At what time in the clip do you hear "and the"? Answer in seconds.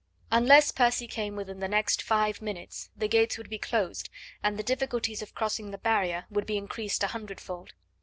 4.41-4.63